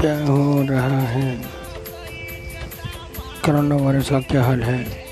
क्या 0.00 0.26
हो 0.26 0.62
रहा 0.62 1.00
है? 1.00 1.36
कोरोना 3.44 3.76
वायरस 3.76 4.10
का 4.10 4.20
क्या 4.20 4.44
हाल 4.44 4.62
है? 4.62 5.09